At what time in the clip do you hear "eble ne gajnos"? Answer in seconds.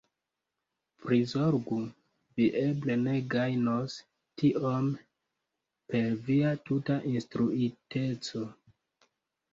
2.61-3.97